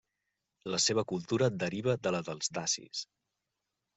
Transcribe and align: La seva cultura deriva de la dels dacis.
La 0.75 0.79
seva 0.85 1.03
cultura 1.11 1.51
deriva 1.65 1.95
de 2.07 2.13
la 2.15 2.21
dels 2.31 2.51
dacis. 2.59 3.03